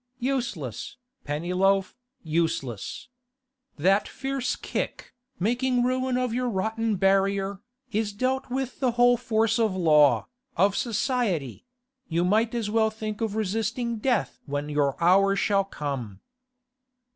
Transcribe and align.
Useless, 0.17 0.97
Pennyloaf, 1.25 1.95
useless. 2.23 3.07
That 3.77 4.07
fierce 4.07 4.55
kick, 4.55 5.13
making 5.37 5.83
ruin 5.83 6.17
of 6.17 6.33
your 6.33 6.49
rotten 6.49 6.95
barrier, 6.95 7.61
is 7.91 8.11
dealt 8.11 8.49
with 8.49 8.79
the 8.79 8.93
whole 8.93 9.15
force 9.15 9.59
of 9.59 9.75
Law, 9.75 10.27
of 10.57 10.75
Society; 10.75 11.67
you 12.07 12.25
might 12.25 12.55
as 12.55 12.67
well 12.67 12.89
think 12.89 13.21
of 13.21 13.35
resisting 13.35 13.97
death 13.99 14.39
when 14.47 14.69
your 14.69 14.95
hour 15.03 15.35
shall 15.35 15.65
come. 15.65 16.19